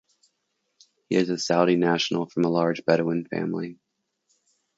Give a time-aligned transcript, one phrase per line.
[1.09, 3.77] He is a Saudi national from a large Bedouin family.